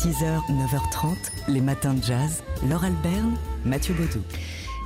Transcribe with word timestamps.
6h, 0.00 0.40
9h30, 0.48 1.14
les 1.48 1.60
matins 1.60 1.92
de 1.92 2.02
jazz. 2.02 2.42
Laure 2.66 2.84
Alberne, 2.84 3.36
Mathieu 3.66 3.92
Baudou. 3.92 4.22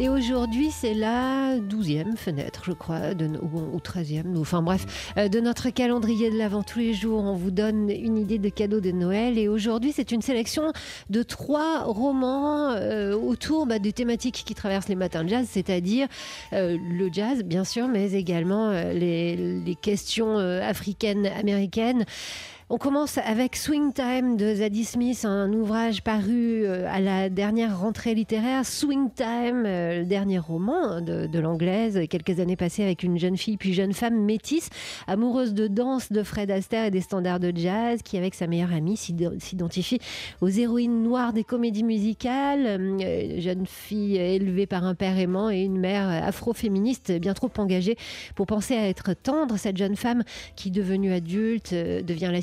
Et 0.01 0.09
aujourd'hui, 0.09 0.73
c'est 0.73 0.93
la 0.93 1.57
douzième 1.61 2.17
fenêtre, 2.17 2.63
je 2.67 2.73
crois, 2.73 3.15
de, 3.15 3.29
ou, 3.41 3.79
13e, 3.79 4.37
enfin 4.37 4.61
bref, 4.61 5.13
euh, 5.17 5.29
de 5.29 5.39
notre 5.39 5.71
calendrier 5.71 6.33
de 6.33 6.37
l'Avent. 6.37 6.65
Tous 6.65 6.81
les 6.81 6.95
jours, 6.95 7.23
on 7.23 7.35
vous 7.35 7.53
donne 7.53 7.91
une 7.91 8.19
idée 8.19 8.41
de 8.41 8.49
cadeau 8.49 8.81
de 8.81 8.91
Noël. 8.91 9.39
Et 9.39 9.47
aujourd'hui, 9.47 9.93
c'est 9.95 10.11
une 10.11 10.21
sélection 10.21 10.73
de 11.11 11.23
trois 11.23 11.85
romans 11.85 12.73
euh, 12.73 13.15
autour 13.15 13.67
bah, 13.67 13.79
des 13.79 13.93
thématiques 13.93 14.43
qui 14.45 14.55
traversent 14.57 14.89
les 14.89 14.97
matins 14.97 15.23
de 15.23 15.29
jazz, 15.29 15.47
c'est-à-dire 15.49 16.09
euh, 16.53 16.77
le 16.91 17.09
jazz, 17.13 17.45
bien 17.45 17.63
sûr, 17.63 17.87
mais 17.87 18.15
également 18.15 18.73
les, 18.73 19.79
questions 19.81 20.39
africaines, 20.39 21.27
américaines. 21.27 22.05
On 22.71 22.79
commence 22.79 23.19
avec 23.19 23.57
Swing 23.57 23.93
Time 23.93 24.39
de 24.39 24.55
Zadie 24.55 24.87
Smith, 24.87 25.27
un 25.27 25.53
ouvrage 25.53 26.03
paru 26.03 26.65
euh, 26.65 26.89
à 26.91 26.99
la 26.99 27.29
dernière 27.29 27.79
rentrée 27.79 28.15
littéraire. 28.15 28.65
Swing 28.65 29.11
Time, 29.15 29.65
euh, 29.67 29.99
le 29.99 30.07
dernier 30.07 30.39
roman 30.39 31.03
de, 31.03 31.39
l'anglaise, 31.39 32.01
quelques 32.09 32.41
années 32.41 32.57
passées 32.57 32.83
avec 32.83 33.03
une 33.03 33.19
jeune 33.19 33.37
fille 33.37 33.59
puis 33.59 33.75
jeune 33.75 33.93
femme 33.93 34.19
métisse, 34.19 34.71
amoureuse 35.07 35.53
de 35.53 35.67
danse 35.67 36.11
de 36.11 36.23
Fred 36.23 36.51
Astaire 36.51 36.87
et 36.87 36.91
des 36.91 37.03
standards 37.03 37.39
de 37.39 37.53
jazz, 37.55 38.01
qui 38.03 38.17
avec 38.17 38.35
sa 38.35 38.47
meilleure 38.47 38.73
amie 38.73 38.97
s'identifie 38.97 39.99
aux 40.41 40.49
héroïnes 40.49 41.03
noires 41.03 41.35
des 41.35 41.45
comédies 41.45 41.85
musicales. 41.85 42.65
Euh, 42.67 43.41
jeune 43.41 43.67
fille 43.67 44.17
élevée 44.17 44.67
par 44.67 44.85
un 44.85 44.95
père 44.95 45.19
aimant 45.19 45.51
et 45.51 45.61
une 45.61 45.79
mère 45.79 46.09
afro-féministe 46.09 47.13
bien 47.21 47.35
trop 47.35 47.51
engagée 47.59 47.97
pour 48.35 48.47
penser 48.47 48.75
à 48.75 48.89
être 48.89 49.13
tendre. 49.13 49.59
Cette 49.59 49.77
jeune 49.77 49.97
femme 49.97 50.23
qui, 50.57 50.71
devenue 50.71 51.13
adulte, 51.13 51.75
devient 51.75 52.31
la 52.33 52.41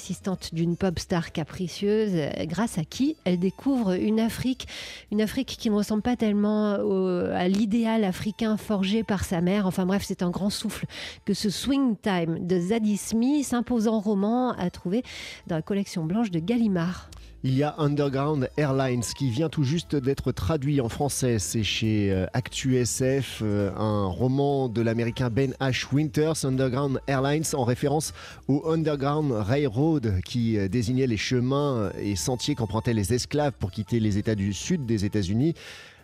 d'une 0.54 0.76
pop 0.76 1.00
star 1.00 1.32
capricieuse, 1.32 2.30
grâce 2.46 2.78
à 2.78 2.84
qui 2.84 3.16
elle 3.26 3.40
découvre 3.40 3.94
une 3.94 4.20
Afrique, 4.20 4.68
une 5.12 5.22
Afrique 5.22 5.58
qui 5.60 5.70
ne 5.70 5.76
ressemble 5.76 6.02
pas 6.02 6.16
tellement 6.16 6.74
à 7.34 7.48
l'idéal 7.48 8.04
africain 8.04 8.58
forgé 8.58 9.04
par 9.04 9.24
sa 9.24 9.42
mère. 9.42 9.66
Enfin 9.66 9.86
bref, 9.86 10.04
c'est 10.06 10.24
un 10.24 10.30
grand 10.30 10.50
souffle 10.50 10.86
que 11.26 11.34
ce 11.34 11.50
Swing 11.50 11.96
Time 12.02 12.46
de 12.46 12.60
Zadie 12.60 12.98
Smith, 12.98 13.54
imposant 13.54 14.00
roman, 14.00 14.52
a 14.54 14.70
trouvé 14.70 15.04
dans 15.48 15.56
la 15.56 15.62
collection 15.62 16.06
blanche 16.06 16.32
de 16.32 16.40
Gallimard. 16.40 17.10
Il 17.44 17.58
y 17.58 17.64
a 17.64 17.74
Underground 17.80 18.52
Airlines 18.56 19.02
qui 19.02 19.32
vient 19.32 19.50
tout 19.50 19.64
juste 19.64 19.96
d'être 19.96 20.32
traduit 20.32 20.80
en 20.80 20.90
français. 20.90 21.40
C'est 21.40 21.64
chez 21.64 22.12
euh, 22.12 22.28
ActuSF, 22.34 23.42
euh, 23.42 23.72
un 23.76 24.06
roman 24.06 24.70
de 24.70 24.80
l'américain 24.80 25.32
Ben 25.32 25.56
Ash 25.60 25.92
Winters, 25.92 26.46
Underground 26.46 27.02
Airlines, 27.08 27.44
en 27.54 27.64
référence 27.64 28.14
au 28.48 28.70
Underground 28.70 29.32
Railroad 29.32 30.22
qui 30.24 30.56
euh, 30.60 30.68
désignait 30.68 31.08
les 31.08 31.18
chemins 31.18 31.90
et 32.00 32.16
sentiers 32.16 32.54
qu'empruntaient 32.54 32.94
les 32.94 33.12
esclaves 33.12 33.54
pour 33.58 33.72
quitter 33.72 34.00
les 34.00 34.20
États 34.20 34.36
du 34.36 34.54
sud 34.54 34.86
des 34.86 35.06
États-Unis. 35.06 35.56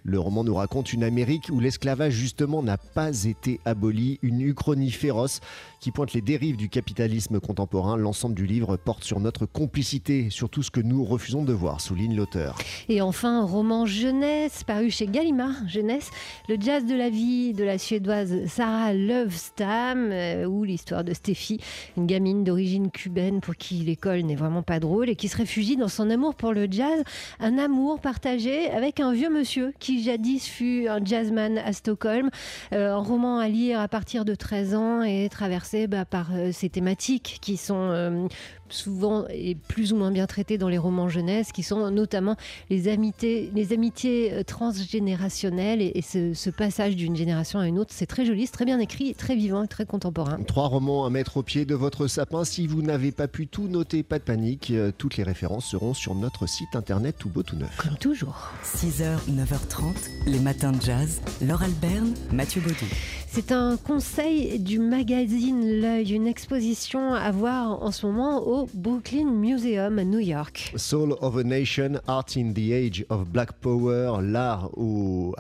Le 0.04 0.20
roman 0.20 0.44
nous 0.44 0.56
raconte 0.56 0.94
une 0.94 1.04
Amérique 1.04 1.50
où 1.52 1.60
l'esclavage 1.60 2.14
justement 2.14 2.64
n'a 2.64 2.78
pas 2.78 3.24
été 3.26 3.60
aboli, 3.66 4.20
une 4.22 4.42
uchronie 4.42 4.92
féroce 4.92 5.42
qui 5.80 5.92
pointe 5.92 6.14
les 6.14 6.22
dérives 6.22 6.58
du 6.58 6.70
capitalisme 6.70 7.40
contemporain. 7.40 7.98
L'ensemble 7.98 8.36
du 8.36 8.46
livre 8.46 8.78
porte 8.78 9.04
sur 9.04 9.20
notre 9.20 9.46
complicité, 9.46 10.30
sur 10.30 10.50
tout 10.50 10.64
ce 10.64 10.72
que 10.72 10.80
nous 10.80 11.04
refusons 11.04 11.44
de 11.44 11.54
voir, 11.54 11.82
souligne 11.82 12.16
l'auteur. 12.16 12.58
Et 12.90 13.02
enfin, 13.02 13.44
roman 13.44 13.86
jeunesse 13.86 14.64
paru 14.64 14.90
chez 14.90 15.08
Gallimard, 15.08 15.68
jeunesse, 15.68 16.10
le 16.50 16.58
jazz 16.60 16.86
de 16.86 16.96
la 16.96 17.10
vie 17.10 17.54
de 17.54 17.64
la 17.64 17.78
suédoise 17.78 18.46
Sarah 18.48 18.94
Lovestam, 18.94 20.10
euh, 20.12 20.46
ou 20.46 20.64
l'histoire 20.64 21.04
de 21.04 21.14
Steffi, 21.14 21.60
une 21.96 22.08
gamine 22.08 22.44
d'origine 22.44 22.90
cubaine 22.90 23.42
pour 23.42 23.56
qui 23.56 23.76
l'école 23.76 24.22
n'est 24.22 24.36
vraiment 24.36 24.64
pas 24.64 24.80
drôle 24.80 25.10
et 25.10 25.16
qui 25.16 25.28
se 25.28 25.38
réfugie 25.38 25.78
dans 25.78 25.88
son 25.88 26.10
amour 26.10 26.36
pour 26.36 26.54
le 26.54 26.68
jazz, 26.70 27.04
un 27.40 27.58
amour 27.58 28.00
partagé 28.00 28.70
avec 28.72 29.00
un 29.00 29.12
vieux 29.12 29.30
monsieur 29.30 29.74
qui 29.80 29.97
jadis 30.02 30.48
fut 30.48 30.88
un 30.88 31.04
jazzman 31.04 31.58
à 31.58 31.74
Stockholm. 31.74 32.30
Euh, 32.74 32.94
un 32.94 32.98
roman 32.98 33.40
à 33.40 33.48
lire 33.48 33.80
à 33.80 33.88
partir 33.88 34.26
de 34.26 34.36
13 34.36 34.76
ans 34.76 35.02
et 35.02 35.30
traversé 35.30 35.88
bah, 35.88 36.06
par 36.06 36.30
euh, 36.34 36.52
ces 36.52 36.70
thématiques 36.70 37.40
qui 37.42 37.58
sont 37.58 37.90
euh, 37.92 38.28
souvent 38.70 39.26
et 39.30 39.56
plus 39.56 39.94
ou 39.94 39.98
moins 39.98 40.12
bien 40.12 40.28
traitées 40.28 40.58
dans 40.58 40.70
les 40.70 40.78
romans 40.78 41.10
jeunesse, 41.10 41.52
qui 41.52 41.64
sont 41.64 41.90
notamment 41.92 42.36
les 42.70 42.88
amitiés, 42.88 43.52
les 43.54 43.74
amitiés 43.74 44.44
transgénérationnelles 44.46 45.82
et, 45.82 46.02
ce, 46.02 46.50
passage 46.50 46.96
d'une 46.96 47.16
génération 47.16 47.60
à 47.60 47.68
une 47.68 47.78
autre. 47.78 47.92
C'est 47.94 48.06
très 48.06 48.26
joli, 48.26 48.46
c'est 48.46 48.54
très 48.54 48.66
bien 48.66 48.80
écrit, 48.80 49.14
très 49.14 49.36
vivant 49.36 49.64
et 49.64 49.68
très 49.68 49.86
contemporain. 49.86 50.40
Trois 50.48 50.68
romans 50.68 51.06
à 51.06 51.10
mettre 51.10 51.38
au 51.38 51.44
pied 51.44 51.66
de 51.66 51.76
votre 51.76 52.08
sapin. 52.08 52.46
Si 52.46 52.68
vous 52.68 52.82
n'avez 52.82 53.12
pas 53.12 53.28
pu 53.28 53.48
tout 53.48 53.68
noter, 53.68 54.02
pas 54.04 54.18
de 54.18 54.24
panique. 54.24 54.74
Toutes 54.98 55.18
les 55.18 55.24
références 55.24 55.66
seront 55.66 55.94
sur 55.94 56.16
notre 56.16 56.48
site 56.48 56.76
internet 56.76 57.16
tout 57.20 57.30
beau 57.30 57.44
tout 57.44 57.56
neuf. 57.56 57.76
Comme 57.78 57.98
toujours. 57.98 58.52
6h, 58.64 59.18
9h30 59.30 59.88
les 60.26 60.40
matins 60.40 60.72
de 60.72 60.82
jazz. 60.82 61.22
Laure 61.42 61.64
Alberne, 61.64 62.14
Mathieu 62.32 62.62
Baudou. 62.62 62.86
C'est 63.28 63.52
un 63.52 63.78
conseil 63.78 64.60
du 64.60 64.80
magazine 64.80 65.80
L'œil, 65.82 66.14
une 66.14 66.28
exposition 66.28 67.14
à 67.14 67.32
voir 67.32 67.84
en 67.84 67.92
ce 67.92 68.06
moment 68.06 68.48
au 68.48 68.57
Brooklyn 68.74 69.26
Museum 69.26 70.00
à 70.00 70.04
New 70.04 70.20
York. 70.20 70.74
Soul 70.76 71.16
of 71.22 71.38
a 71.38 71.44
Nation, 71.44 72.00
Art 72.08 72.36
in 72.36 72.54
the 72.54 72.72
Age 72.72 73.06
of 73.10 73.28
Black 73.28 73.54
Power, 73.54 74.20
l'art 74.22 74.70
au, 74.78 75.36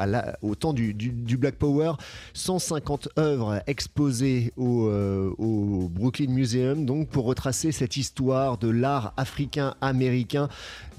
temps 0.59 0.73
du, 0.73 0.93
Black 1.37 1.55
Power, 1.55 1.93
150 2.33 3.09
œuvres 3.17 3.61
exposées 3.65 4.53
au, 4.55 4.87
euh, 4.87 5.33
au 5.37 5.89
Brooklyn 5.89 6.29
Museum, 6.29 6.85
donc 6.85 7.09
pour 7.09 7.25
retracer 7.25 7.71
cette 7.71 7.97
histoire 7.97 8.57
de 8.57 8.69
l'art 8.69 9.13
africain-américain 9.17 10.49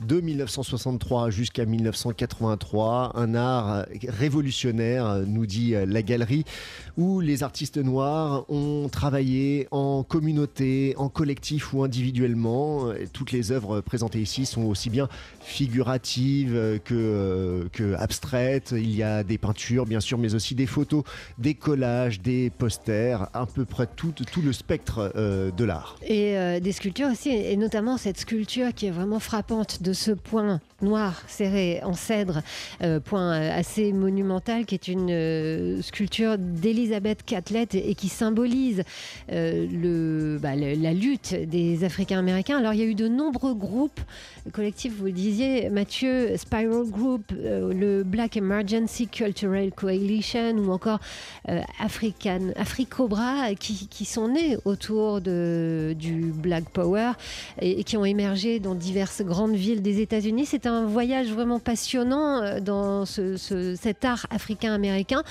de 0.06 0.20
1963 0.20 1.30
jusqu'à 1.30 1.64
1983, 1.64 3.12
un 3.14 3.34
art 3.34 3.86
révolutionnaire, 4.08 5.22
nous 5.26 5.46
dit 5.46 5.74
la 5.86 6.02
galerie 6.02 6.44
où 6.96 7.20
les 7.20 7.42
artistes 7.42 7.78
noirs 7.78 8.44
ont 8.48 8.88
travaillé 8.88 9.68
en 9.70 10.02
communauté, 10.02 10.94
en 10.96 11.08
collectif 11.08 11.72
ou 11.72 11.82
individuellement. 12.08 12.92
Toutes 13.12 13.32
les 13.32 13.52
œuvres 13.52 13.80
présentées 13.80 14.20
ici 14.20 14.46
sont 14.46 14.64
aussi 14.64 14.90
bien 14.90 15.08
figuratives 15.40 16.80
que, 16.84 17.68
que 17.72 17.94
abstraites. 17.94 18.74
Il 18.76 18.94
y 18.94 19.02
a 19.02 19.24
des 19.24 19.38
peintures, 19.38 19.86
bien 19.86 20.00
sûr, 20.00 20.18
mais 20.18 20.34
aussi 20.34 20.54
des 20.54 20.66
photos, 20.66 21.04
des 21.38 21.54
collages, 21.54 22.20
des 22.20 22.50
posters, 22.50 23.28
à 23.34 23.46
peu 23.46 23.64
près 23.64 23.86
tout, 23.86 24.12
tout 24.12 24.42
le 24.42 24.52
spectre 24.52 25.12
euh, 25.16 25.50
de 25.50 25.64
l'art. 25.64 25.96
Et 26.06 26.36
euh, 26.36 26.60
des 26.60 26.72
sculptures 26.72 27.08
aussi, 27.10 27.30
et 27.30 27.56
notamment 27.56 27.96
cette 27.96 28.18
sculpture 28.18 28.72
qui 28.74 28.86
est 28.86 28.90
vraiment 28.90 29.20
frappante 29.20 29.82
de 29.82 29.92
ce 29.92 30.12
point 30.12 30.60
noir 30.80 31.22
serré 31.26 31.80
en 31.82 31.94
cèdre, 31.94 32.42
euh, 32.82 33.00
point 33.00 33.32
assez 33.32 33.92
monumental, 33.92 34.64
qui 34.64 34.74
est 34.74 34.88
une 34.88 35.82
sculpture 35.82 36.38
d'Elisabeth 36.38 37.24
Catlett 37.24 37.74
et 37.74 37.94
qui 37.94 38.08
symbolise 38.08 38.82
le, 39.28 40.38
bah, 40.40 40.54
la 40.54 40.92
lutte 40.92 41.34
des 41.34 41.84
Africains-Américains. 41.98 42.58
Alors 42.58 42.74
il 42.74 42.80
y 42.80 42.82
a 42.82 42.86
eu 42.86 42.94
de 42.94 43.08
nombreux 43.08 43.54
groupes 43.54 44.00
collectifs, 44.52 44.94
vous 44.96 45.06
le 45.06 45.12
disiez, 45.12 45.68
Mathieu, 45.68 46.36
Spiral 46.36 46.88
Group, 46.88 47.32
euh, 47.32 47.72
le 47.72 48.04
Black 48.04 48.36
Emergency 48.36 49.08
Cultural 49.08 49.72
Coalition 49.72 50.52
ou 50.58 50.70
encore 50.70 51.00
euh, 51.48 51.60
African, 51.80 52.52
Africobra 52.56 53.54
qui, 53.54 54.04
sont 54.04 54.28
nés 54.28 54.56
autour 54.64 55.20
de, 55.20 55.94
du 55.98 56.32
Black 56.34 56.70
Power 56.70 57.12
et, 57.60 57.82
qui 57.84 57.96
ont 57.96 58.04
émergé 58.04 58.60
dans 58.60 58.74
diverses 58.74 59.22
grandes 59.22 59.54
villes 59.54 59.82
des 59.82 60.00
États-Unis. 60.00 60.46
C'est 60.46 60.66
un 60.66 60.86
voyage 60.86 61.28
vraiment 61.28 61.58
passionnant 61.58 62.42
euh, 62.42 62.60
dans 62.60 63.06
ce, 63.06 63.36
ce, 63.36 63.74
cet 63.74 64.04
art 64.04 64.26
africain-américain. 64.30 65.22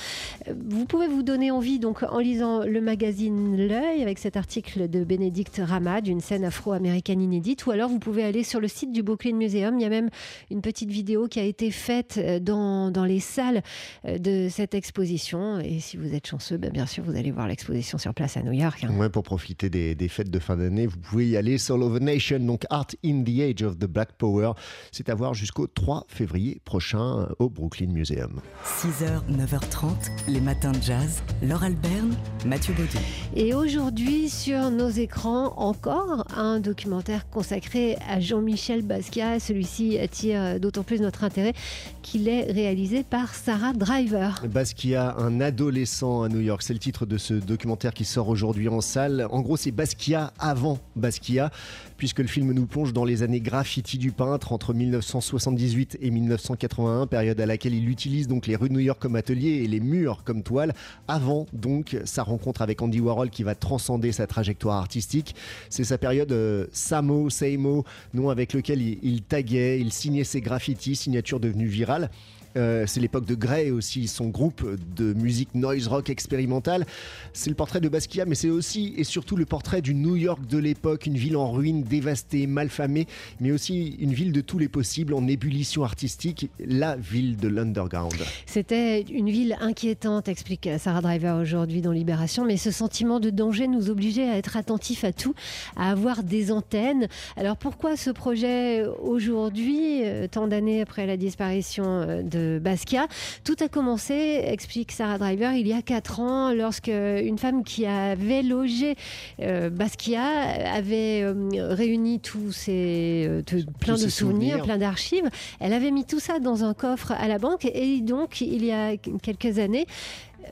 Vous 0.48 0.86
pouvez 0.86 1.08
vous 1.08 1.24
donner 1.24 1.50
envie 1.50 1.80
donc 1.80 2.04
en 2.04 2.20
lisant 2.20 2.64
le 2.64 2.82
magazine 2.82 3.56
L'œil 3.58 4.04
avec 4.04 4.20
cet 4.20 4.38
article 4.38 4.90
de 4.90 5.04
Bénédicte 5.04 5.62
Ramad, 5.64 6.08
une 6.08 6.22
scène 6.22 6.46
afro-américaine 6.58 7.22
inédite, 7.22 7.66
ou 7.68 7.72
alors 7.72 7.88
vous 7.88 8.00
pouvez 8.00 8.24
aller 8.24 8.44
sur 8.44 8.60
le 8.60 8.68
site 8.68 8.92
du 8.92 9.04
Brooklyn 9.04 9.36
Museum. 9.36 9.78
Il 9.78 9.84
y 9.84 9.86
a 9.86 9.90
même 9.90 10.10
une 10.50 10.62
petite 10.62 10.90
vidéo 10.90 11.28
qui 11.28 11.40
a 11.40 11.44
été 11.44 11.70
faite 11.70 12.16
euh, 12.18 12.40
dans, 12.40 12.90
dans 12.90 13.06
les 13.06 13.20
salles 13.20 13.62
euh, 14.06 14.18
de 14.18 14.48
cette 14.50 14.74
exposition. 14.74 15.60
Et 15.60 15.80
si 15.80 15.98
vous 15.98 16.16
êtes 16.16 16.26
chanceux, 16.26 16.58
ben 16.58 16.72
bien 16.72 16.88
sûr, 16.88 17.04
vous 17.04 17.16
allez 17.16 17.32
voir 17.32 17.48
l'exposition 17.48 18.00
sur 18.00 18.14
place 18.14 18.38
à 18.38 18.42
New 18.42 18.54
York. 18.54 18.84
Hein. 18.84 18.98
Ouais, 18.98 19.10
pour 19.10 19.24
profiter 19.24 19.70
des, 19.70 19.94
des, 19.94 20.08
fêtes 20.08 20.32
de 20.32 20.40
fin 20.40 20.58
d'année, 20.58 20.88
vous 20.88 20.98
pouvez 20.98 21.28
y 21.28 21.38
aller. 21.38 21.60
Soul 21.60 21.84
of 21.84 21.96
a 21.96 22.00
Nation, 22.00 22.40
donc 22.40 22.66
Art 22.72 22.88
in 23.06 23.24
the 23.24 23.40
Age 23.40 23.62
of 23.62 23.78
the 23.78 23.86
Black 23.86 24.14
Power. 24.14 24.54
C'est 24.92 25.10
à 25.10 25.16
voir 25.16 25.36
jusqu'au 25.36 25.68
3 25.68 26.06
février 26.08 26.60
prochain 26.66 27.20
euh, 27.20 27.36
au 27.38 27.50
Brooklyn 27.50 27.92
Museum. 27.92 28.42
6h, 28.66 29.22
9h30, 29.30 29.88
les 30.28 30.42
matins 30.42 30.72
de 30.72 30.82
jazz. 30.82 31.22
Laure 31.44 31.64
Alberne, 31.64 32.16
Mathieu 32.46 32.74
Baudou. 32.74 32.98
Et 33.36 33.54
aujourd'hui, 33.54 34.30
sur 34.30 34.72
nos 34.72 34.90
écrans, 34.90 35.54
encore 35.58 36.26
un 36.36 36.47
un 36.48 36.60
documentaire 36.60 37.30
consacré 37.30 37.98
à 38.10 38.20
Jean-Michel 38.20 38.82
Basquiat. 38.82 39.40
Celui-ci 39.40 39.98
attire 39.98 40.60
d'autant 40.60 40.84
plus 40.84 41.02
notre 41.02 41.24
intérêt 41.24 41.54
qu'il 42.02 42.30
est 42.30 42.52
réalisé 42.52 43.04
par 43.04 43.36
Sarah 43.36 43.74
Driver. 43.74 44.44
Basquiat, 44.48 45.16
un 45.18 45.42
adolescent 45.42 46.24
à 46.24 46.30
New 46.30 46.40
York, 46.40 46.62
c'est 46.64 46.74
le 46.74 46.80
titre 46.80 47.06
de 47.06 47.18
ce 47.18 47.34
documentaire 47.34 47.94
qui 47.94 48.06
sort 48.06 48.30
aujourd'hui 48.30 48.70
en 48.70 48.82
salle. 48.82 49.28
En 49.30 49.42
gros, 49.42 49.58
c'est 49.58 49.72
Basquiat 49.72 50.32
avant 50.40 50.80
Basquiat, 50.96 51.52
puisque 51.98 52.20
le 52.20 52.28
film 52.28 52.54
nous 52.54 52.66
plonge 52.66 52.94
dans 52.94 53.04
les 53.04 53.24
années 53.24 53.42
graffiti 53.42 53.98
du 53.98 54.12
peintre 54.12 54.54
entre 54.54 54.74
1978 54.74 55.98
et 56.02 56.10
1981, 56.10 57.08
période 57.08 57.40
à 57.42 57.46
laquelle 57.46 57.74
il 57.74 57.90
utilise 57.90 58.28
donc 58.28 58.48
les 58.48 58.56
rues 58.56 58.70
de 58.70 58.74
New 58.74 58.80
York 58.80 59.02
comme 59.02 59.16
atelier 59.16 59.64
et 59.64 59.68
les 59.68 59.82
murs 59.82 60.24
comme 60.24 60.44
toile, 60.44 60.74
avant 61.08 61.46
donc 61.52 61.98
sa 62.06 62.24
rencontre 62.24 62.62
avec 62.62 62.82
Andy 62.82 63.02
Warhol 63.02 63.30
qui 63.30 63.44
va 63.44 63.56
transcender 63.56 64.12
sa 64.12 64.28
trajectoire 64.28 64.78
artistique. 64.78 65.36
C'est 65.70 65.84
sa 65.84 65.98
période 65.98 66.27
euh, 66.32 66.68
Samo, 66.72 67.30
Seimo, 67.30 67.86
nom 68.14 68.30
avec 68.30 68.54
lequel 68.54 68.82
il 68.82 69.24
taguait, 69.24 69.80
il 69.80 69.92
signait 69.92 70.24
ses 70.24 70.42
graffitis, 70.42 70.96
signature 70.96 71.40
devenue 71.40 71.68
virale. 71.68 72.10
Euh, 72.56 72.86
c'est 72.88 73.00
l'époque 73.00 73.26
de 73.26 73.36
Grey 73.36 73.72
aussi, 73.72 74.08
son 74.08 74.28
groupe 74.28 74.66
de 74.96 75.14
musique 75.14 75.54
noise 75.56 75.88
rock 75.88 76.10
expérimentale. 76.10 76.86
C'est 77.34 77.50
le 77.50 77.56
portrait 77.56 77.82
de 77.82 77.90
Basquiat, 77.90 78.26
mais 78.26 78.36
c'est 78.36 78.50
aussi 78.50 78.94
et 78.98 79.04
surtout 79.04 79.36
le 79.36 79.46
portrait 79.46 79.82
du 79.82 79.94
New 79.94 80.16
York 80.16 80.46
de 80.48 80.58
l'époque, 80.58 81.06
une 81.06 81.18
ville 81.18 81.38
en 81.38 81.52
ruine, 81.52 81.84
dévastée, 81.84 82.48
malfamée, 82.48 83.08
mais 83.40 83.52
aussi 83.52 83.96
une 84.00 84.14
ville 84.14 84.32
de 84.32 84.42
tous 84.42 84.58
les 84.58 84.68
possibles 84.68 85.14
en 85.14 85.28
ébullition 85.28 85.84
artistique, 85.84 86.50
la 86.60 86.96
ville 86.96 87.38
de 87.38 87.48
l'underground. 87.48 88.16
C'était 88.46 89.02
une 89.02 89.30
ville 89.30 89.56
inquiétante, 89.60 90.28
explique 90.28 90.70
Sarah 90.80 91.02
Driver 91.02 91.40
aujourd'hui 91.40 91.82
dans 91.82 91.92
Libération, 91.92 92.46
mais 92.46 92.58
ce 92.58 92.72
sentiment 92.72 93.20
de 93.20 93.30
danger 93.30 93.68
nous 93.68 93.90
obligeait 93.90 94.30
à 94.30 94.38
être 94.38 94.58
attentifs 94.58 95.04
à 95.04 95.12
tout, 95.12 95.36
à 95.76 95.92
avoir 95.92 96.24
des 96.24 96.52
antennes. 96.52 97.08
Alors 97.36 97.58
pourquoi 97.58 97.98
ce 97.98 98.10
projet 98.10 98.86
aujourd'hui, 98.86 100.04
euh, 100.04 100.28
tant 100.28 100.48
d'années 100.48 100.82
après 100.82 101.06
la 101.06 101.18
disparition 101.18 101.86
euh, 101.86 102.22
de 102.38 102.60
Basquiat. 102.60 103.08
Tout 103.44 103.56
a 103.60 103.68
commencé, 103.68 104.42
explique 104.46 104.92
Sarah 104.92 105.18
Driver, 105.18 105.54
il 105.54 105.68
y 105.68 105.74
a 105.74 105.82
4 105.82 106.20
ans, 106.20 106.54
lorsque 106.54 106.88
une 106.88 107.38
femme 107.38 107.64
qui 107.64 107.86
avait 107.86 108.44
logé 108.44 108.96
euh, 109.42 109.70
Basquiat 109.70 110.74
avait 110.74 111.22
euh, 111.24 111.34
réuni 111.70 112.20
tous 112.20 112.52
ses 112.52 113.26
euh, 113.28 113.42
plein 113.80 113.96
de 113.96 114.08
souvenirs, 114.08 114.62
plein 114.64 114.78
d'archives. 114.78 115.30
Elle 115.60 115.74
avait 115.74 115.92
mis 115.92 116.06
tout 116.06 116.20
ça 116.20 116.40
dans 116.40 116.64
un 116.64 116.74
coffre 116.74 117.12
à 117.12 117.28
la 117.28 117.38
banque 117.38 117.66
et 117.66 118.02
donc 118.02 118.42
il 118.42 118.66
y 118.66 118.72
a 118.72 118.98
quelques 118.98 119.60
années, 119.60 119.86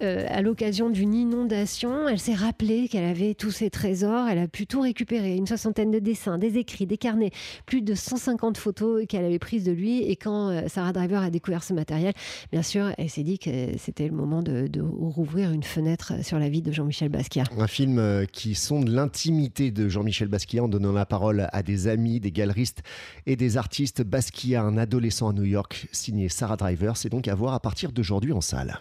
euh, 0.02 0.26
à 0.30 0.42
l'occasion 0.42 0.90
d'une 0.90 1.14
inondation, 1.14 2.08
elle 2.08 2.20
s'est 2.20 2.34
rappelée 2.34 2.88
qu'elle 2.88 3.06
avait 3.06 3.34
tous 3.34 3.52
ses 3.52 3.70
trésors, 3.70 4.28
elle 4.28 4.40
a 4.40 4.48
pu 4.48 4.68
tout 4.68 4.82
récupérer, 4.82 5.36
une 5.36 5.48
soixantaine 5.48 5.92
de 5.92 6.00
dessins, 6.00 6.38
des 6.38 6.58
écrits, 6.58 6.86
des 6.86 6.98
carnets, 6.98 7.32
plus 7.66 7.82
de 7.82 7.96
150 7.96 8.58
photos 8.58 9.06
qu'elle 9.08 9.24
avait 9.24 9.40
prises 9.40 9.64
de 9.64 9.72
lui. 9.72 10.04
Et 10.04 10.16
quand 10.16 10.50
euh, 10.50 10.62
Sarah 10.68 10.92
Driver 10.92 11.22
a 11.22 11.30
découvert 11.30 11.64
ce 11.64 11.74
matériel, 11.74 12.14
bien 12.52 12.62
sûr, 12.62 12.92
elle 12.98 13.10
s'est 13.10 13.24
dit 13.24 13.40
que 13.40 13.50
c'était 13.78 14.08
le 14.08 14.16
moment 14.16 14.42
de, 14.42 14.70
rouvrir 14.82 15.52
une 15.52 15.64
fenêtre 15.64 16.14
sur 16.24 16.40
la 16.40 16.50
vie 16.50 16.62
de 16.62 16.72
Jean-Michel 16.72 17.10
Basquiat. 17.10 17.44
Un 17.58 17.68
film 17.68 17.98
euh, 18.00 18.26
qui 18.26 18.56
sonde 18.56 18.90
l'intimité 18.90 19.72
de 19.72 19.88
Jean-Michel 19.88 20.28
Basquiat 20.28 20.64
en 20.64 20.68
donnant 20.68 20.92
la 20.92 21.06
parole 21.06 21.48
à 21.52 21.64
des 21.64 21.88
amis, 21.88 22.20
des 22.20 22.32
galeristes 22.32 22.84
et 23.26 23.36
des 23.36 23.58
artistes. 23.58 24.04
Basquiat, 24.04 24.62
un 24.62 24.78
adolescent 24.78 25.30
à 25.30 25.34
New 25.34 25.44
York, 25.44 25.88
signé 25.92 26.30
Sarah 26.30 26.58
Driver, 26.58 26.98
c'est 26.98 27.10
donc 27.10 27.28
à 27.28 27.36
voir 27.36 27.54
à 27.54 27.60
partir 27.60 27.92
d'aujourd'hui 27.92 28.34
en 28.34 28.42
salle. 28.42 28.80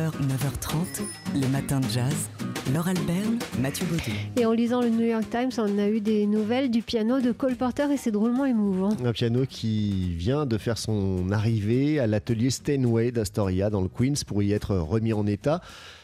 6h 0.00 0.12
9h30, 0.12 1.40
le 1.40 1.46
matin 1.48 1.80
de 1.80 1.88
jazz. 1.88 2.30
Laure 2.72 2.88
Albert, 2.88 3.26
Mathieu 3.60 3.84
Baudou. 3.86 4.12
Et 4.36 4.46
en 4.46 4.52
lisant 4.52 4.80
le 4.80 4.88
New 4.88 5.04
York 5.04 5.24
Times, 5.30 5.50
on 5.58 5.78
a 5.78 5.88
eu 5.88 6.00
des 6.00 6.26
nouvelles 6.26 6.70
du 6.70 6.80
piano 6.82 7.20
de 7.20 7.32
Cole 7.32 7.56
Porter 7.56 7.90
et 7.92 7.96
c'est 7.96 8.10
drôlement 8.10 8.46
émouvant. 8.46 8.90
Un 9.04 9.12
piano 9.12 9.44
qui 9.46 10.14
vient 10.14 10.46
de 10.46 10.56
faire 10.56 10.78
son 10.78 11.30
arrivée 11.32 11.98
à 11.98 12.06
l'atelier 12.06 12.50
Steinway 12.50 13.10
d'Astoria 13.10 13.68
dans 13.68 13.82
le 13.82 13.88
Queens 13.88 14.24
pour 14.26 14.42
y 14.42 14.52
être 14.52 14.76
remis 14.76 15.12
en 15.12 15.26
état. 15.26 15.60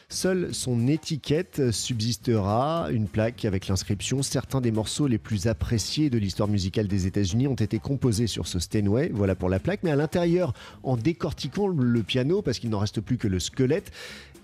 Seule 0.08 0.55
son 0.55 0.87
étiquette 0.87 1.73
subsistera, 1.73 2.91
une 2.93 3.08
plaque 3.08 3.44
avec 3.44 3.67
l'inscription 3.67 4.23
Certains 4.23 4.61
des 4.61 4.70
morceaux 4.70 5.08
les 5.08 5.19
plus 5.19 5.49
appréciés 5.49 6.11
de 6.11 6.19
l'histoire 6.19 6.49
musicale 6.49 6.87
des 6.87 7.08
États-Unis 7.08 7.49
ont 7.49 7.56
été 7.56 7.81
composés 7.81 8.29
sur 8.29 8.47
ce 8.47 8.61
Steinway. 8.61 9.11
Voilà 9.12 9.35
pour 9.35 9.49
la 9.49 9.58
plaque. 9.58 9.82
Mais 9.82 9.91
à 9.91 9.97
l'intérieur, 9.97 10.55
en 10.85 10.97
décortiquant 10.97 11.67
le 11.67 12.03
piano, 12.05 12.41
parce 12.41 12.61
qu'il 12.61 12.70
n'en 12.70 12.79
reste 12.79 13.00
plus 13.00 13.19
que 13.19 13.26
le 13.26 13.41
squelette, 13.41 13.91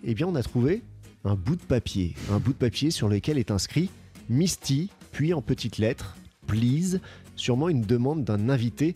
eh 0.03 0.15
bien, 0.15 0.27
on 0.27 0.35
a 0.35 0.43
trouvé 0.43 0.83
un 1.25 1.37
bout 1.37 1.55
de 1.55 1.63
papier. 1.63 2.17
Un 2.33 2.41
bout 2.41 2.55
de 2.55 2.59
papier 2.59 2.91
sur 2.91 3.09
lequel 3.09 3.39
est 3.39 3.53
inscrit 3.53 3.89
Misty, 4.29 4.91
puis 5.13 5.33
en 5.33 5.43
petites 5.43 5.79
lettres, 5.79 6.17
Please, 6.49 6.99
sûrement 7.37 7.69
une 7.69 7.83
demande 7.83 8.25
d'un 8.25 8.49
invité 8.49 8.95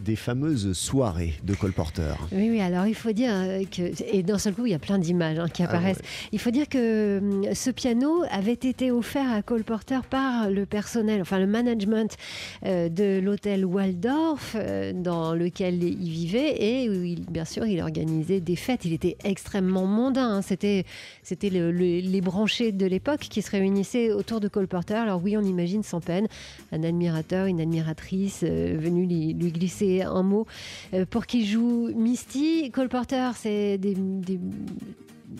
des 0.00 0.16
fameuses 0.16 0.72
soirées 0.72 1.34
de 1.44 1.54
Cole 1.54 1.72
Porter. 1.72 2.14
Oui, 2.32 2.50
oui, 2.50 2.60
alors 2.60 2.86
il 2.86 2.94
faut 2.94 3.12
dire 3.12 3.32
que, 3.70 3.90
et 4.12 4.22
d'un 4.22 4.38
seul 4.38 4.54
coup, 4.54 4.66
il 4.66 4.72
y 4.72 4.74
a 4.74 4.78
plein 4.78 4.98
d'images 4.98 5.38
hein, 5.38 5.48
qui 5.48 5.62
ah 5.62 5.66
apparaissent. 5.66 6.00
Il 6.32 6.38
faut 6.38 6.50
dire 6.50 6.68
que 6.68 7.18
hum, 7.18 7.54
ce 7.54 7.70
piano 7.70 8.22
avait 8.30 8.52
été 8.52 8.90
offert 8.90 9.30
à 9.32 9.42
Cole 9.42 9.64
Porter 9.64 10.00
par 10.08 10.50
le 10.50 10.66
personnel, 10.66 11.20
enfin 11.20 11.38
le 11.38 11.46
management 11.46 12.16
euh, 12.64 12.88
de 12.88 13.20
l'hôtel 13.20 13.64
Waldorf 13.64 14.54
euh, 14.54 14.92
dans 14.92 15.34
lequel 15.34 15.82
il 15.82 16.10
vivait 16.10 16.62
et 16.62 16.88
où 16.88 17.02
il, 17.02 17.24
bien 17.26 17.44
sûr, 17.44 17.66
il 17.66 17.80
organisait 17.80 18.40
des 18.40 18.56
fêtes. 18.56 18.84
Il 18.84 18.92
était 18.92 19.16
extrêmement 19.24 19.86
mondain. 19.86 20.36
Hein. 20.36 20.42
C'était, 20.42 20.84
c'était 21.22 21.50
les 21.50 22.20
branchés 22.20 22.72
de 22.72 22.86
l'époque 22.86 23.20
qui 23.20 23.42
se 23.42 23.50
réunissaient 23.50 24.12
autour 24.12 24.40
de 24.40 24.48
Cole 24.48 24.68
Porter. 24.68 24.94
Alors 24.94 25.20
oui, 25.22 25.36
on 25.36 25.42
imagine 25.42 25.82
sans 25.82 26.00
peine 26.00 26.26
un 26.72 26.82
admirateur, 26.82 27.46
une 27.46 27.60
admiratrice 27.60 28.40
euh, 28.42 28.76
venue 28.78 29.06
lui 29.06 29.34
glisser 29.34 29.85
un 30.02 30.22
mot 30.22 30.46
euh, 30.94 31.04
pour 31.08 31.26
qui 31.26 31.46
joue 31.46 31.90
Misty. 31.94 32.70
Cole 32.70 32.88
Porter, 32.88 33.30
c'est 33.34 33.78
des, 33.78 33.96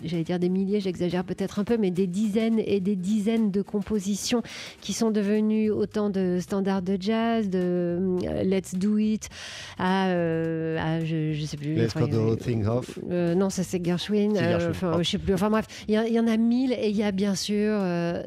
j'allais 0.03 0.23
dire 0.23 0.39
des 0.39 0.49
milliers, 0.49 0.79
j'exagère 0.79 1.23
peut-être 1.23 1.59
un 1.59 1.63
peu, 1.63 1.77
mais 1.77 1.91
des 1.91 2.07
dizaines 2.07 2.59
et 2.59 2.79
des 2.79 2.95
dizaines 2.95 3.51
de 3.51 3.61
compositions 3.61 4.41
qui 4.81 4.93
sont 4.93 5.11
devenues 5.11 5.71
autant 5.71 6.09
de 6.09 6.39
standards 6.41 6.81
de 6.81 6.97
jazz, 6.99 7.49
de 7.49 7.59
euh, 7.59 8.43
Let's 8.43 8.75
Do 8.75 8.97
It, 8.97 9.29
à, 9.77 10.07
euh, 10.07 11.01
je, 11.05 11.39
ne 11.39 11.45
sais 11.45 11.57
plus. 11.57 11.75
Let's 11.75 11.93
Cut 11.93 12.09
the 12.09 12.15
Whole 12.15 12.37
Thing 12.37 12.65
Off. 12.65 12.99
non, 13.07 13.49
ça 13.49 13.63
c'est 13.63 13.83
Gershwin. 13.83 14.33
enfin, 14.69 15.01
je 15.01 15.09
sais 15.09 15.17
plus. 15.17 15.33
Enfin 15.33 15.49
bref, 15.49 15.65
il 15.87 15.95
y, 15.95 16.19
en 16.19 16.27
a 16.27 16.37
mille 16.37 16.73
et 16.73 16.89
il 16.89 16.95
y 16.95 17.03
a 17.03 17.11
bien 17.11 17.35
sûr 17.35 17.79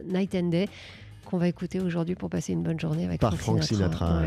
Night 0.07 0.35
and 0.35 0.49
Day 0.49 0.69
qu'on 1.31 1.39
va 1.39 1.49
écouter 1.49 1.81
aujourd'hui 1.81 2.17
pour 2.17 2.29
passer 2.29 2.53
une 2.53 2.63
bonne 2.63 2.81
journée 2.81 3.05
avec 3.05 3.21
Par 3.21 3.37
Frank 3.37 3.63
Sinatra. 3.63 4.23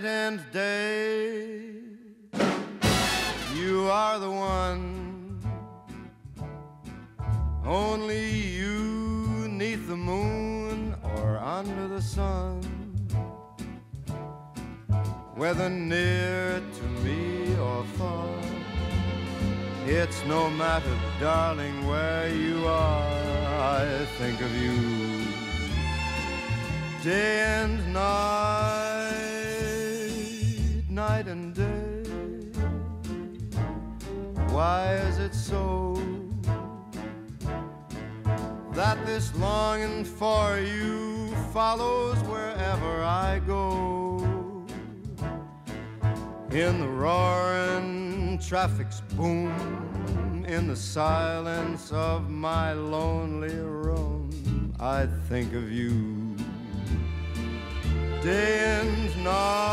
Night 0.00 0.10
and 0.10 0.40
day. 0.52 1.72
You 3.54 3.88
are 3.90 4.18
the 4.18 4.30
one, 4.30 5.40
only 7.64 8.30
you 8.30 9.48
neath 9.48 9.86
the 9.88 9.96
moon 9.96 10.94
or 11.14 11.38
under 11.38 11.88
the 11.88 12.00
sun. 12.00 12.60
Whether 15.34 15.68
near 15.68 16.62
to 16.78 16.84
me 17.04 17.56
or 17.58 17.84
far, 17.98 18.28
it's 19.86 20.24
no 20.26 20.50
matter, 20.50 20.96
darling, 21.18 21.86
where 21.86 22.28
you 22.28 22.66
are. 22.66 23.20
I 23.78 24.06
think 24.18 24.40
of 24.40 24.54
you 24.56 25.26
day 27.02 27.62
and 27.62 27.92
night 27.92 28.79
night 31.10 31.26
and 31.26 31.54
day. 31.54 32.02
Why 34.54 34.94
is 35.08 35.18
it 35.18 35.34
so 35.34 35.64
that 38.72 38.96
this 39.06 39.34
longing 39.34 40.04
for 40.04 40.58
you 40.58 41.34
follows 41.52 42.18
wherever 42.32 42.92
I 43.02 43.40
go? 43.46 43.64
In 46.64 46.72
the 46.84 46.92
roaring 47.06 48.38
traffic's 48.50 49.00
boom, 49.18 50.44
in 50.46 50.62
the 50.68 50.76
silence 50.76 51.92
of 51.92 52.30
my 52.30 52.72
lonely 52.72 53.58
room, 53.82 54.30
I 54.78 55.06
think 55.28 55.54
of 55.54 55.66
you 55.72 56.36
day 58.22 58.54
and 58.80 59.24
night 59.24 59.69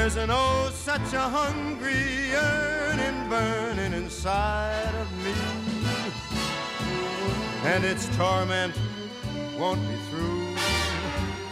There's 0.00 0.16
an 0.16 0.30
oh, 0.32 0.70
such 0.72 1.12
a 1.12 1.20
hungry 1.20 2.30
yearning 2.30 3.28
burning 3.28 3.92
inside 3.92 4.94
of 4.94 5.08
me. 5.22 5.34
And 7.64 7.84
its 7.84 8.08
torment 8.16 8.74
won't 9.58 9.86
be 9.86 9.96
through 10.08 10.56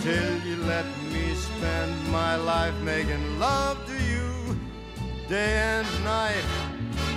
till 0.00 0.38
you 0.46 0.56
let 0.62 0.86
me 1.12 1.34
spend 1.34 1.92
my 2.10 2.36
life 2.36 2.74
making 2.80 3.38
love 3.38 3.76
to 3.86 3.92
you 3.92 4.58
day 5.28 5.58
and 5.76 5.86
night, 6.02 6.46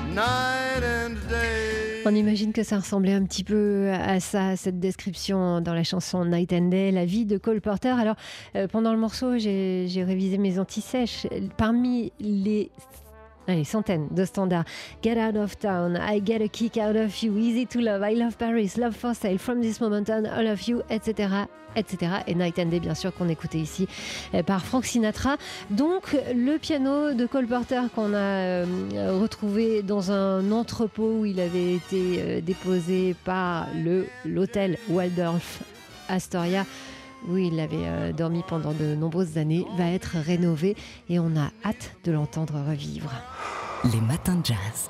night 0.10 0.84
and 0.84 1.16
day. 1.30 1.81
On 2.06 2.16
imagine 2.16 2.52
que 2.52 2.64
ça 2.64 2.78
ressemblait 2.78 3.14
un 3.14 3.24
petit 3.24 3.44
peu 3.44 3.92
à 3.92 4.20
ça, 4.20 4.56
cette 4.56 4.80
description 4.80 5.62
dans 5.62 5.74
la 5.74 5.84
chanson 5.84 6.26
Night 6.26 6.52
and 6.54 6.70
Day, 6.70 6.92
la 6.92 7.06
vie 7.06 7.26
de 7.26 7.38
Cole 7.38 7.62
Porter. 7.62 7.90
Alors, 7.90 8.16
euh, 8.56 8.68
pendant 8.68 8.92
le 8.92 9.00
morceau, 9.00 9.38
j'ai 9.38 9.86
j'ai 9.88 10.04
révisé 10.04 10.38
mes 10.38 10.58
antisèches. 10.58 11.28
Parmi 11.58 12.12
les 12.20 12.72
Allez, 13.48 13.64
centaines 13.64 14.08
de 14.12 14.24
standards. 14.24 14.66
Get 15.02 15.18
out 15.18 15.36
of 15.36 15.58
town, 15.58 15.96
I 15.96 16.20
get 16.20 16.42
a 16.42 16.48
kick 16.48 16.78
out 16.78 16.96
of 16.96 17.24
you, 17.24 17.38
easy 17.38 17.66
to 17.66 17.80
love, 17.80 18.04
I 18.04 18.14
love 18.16 18.38
Paris, 18.38 18.78
love 18.78 18.96
for 18.96 19.14
sale, 19.16 19.40
from 19.40 19.62
this 19.62 19.82
moment 19.82 20.10
on, 20.10 20.26
all 20.26 20.48
of 20.48 20.62
you, 20.68 20.82
etc. 20.90 21.48
etc. 21.76 22.24
Et 22.28 22.36
Night 22.36 22.60
and 22.60 22.68
Day, 22.68 22.80
bien 22.80 22.96
sûr, 22.96 23.14
qu'on 23.14 23.30
écoutait 23.30 23.60
ici 23.60 23.88
euh, 24.34 24.44
par 24.44 24.64
Frank 24.64 24.86
Sinatra. 24.86 25.38
Donc, 25.70 26.16
le 26.36 26.58
piano 26.58 27.14
de 27.14 27.26
Cole 27.26 27.48
Porter 27.48 27.82
qu'on 27.96 28.14
a 28.14 28.18
euh, 28.18 28.66
retrouvé 29.20 29.82
dans 29.82 30.12
un 30.12 30.52
entrepôt 30.52 31.20
où 31.20 31.26
il 31.26 31.40
avait 31.40 31.74
été 31.76 32.20
euh, 32.20 32.42
déposé 32.42 33.16
par 33.24 33.68
l'hôtel 34.26 34.78
Waldorf 34.90 35.62
Astoria 36.10 36.66
où 37.28 37.38
il 37.38 37.60
avait 37.60 37.78
euh, 37.86 38.14
dormi 38.14 38.44
pendant 38.48 38.74
de 38.74 38.96
nombreuses 38.96 39.38
années, 39.38 39.66
va 39.78 39.90
être 39.90 40.16
rénové 40.18 40.76
et 41.10 41.20
on 41.20 41.36
a 41.36 41.52
hâte 41.64 41.96
de 42.04 42.12
l'entendre 42.12 42.56
revivre. 42.68 43.12
Les 43.94 44.02
matins 44.02 44.36
de 44.36 44.46
jazz. 44.46 44.90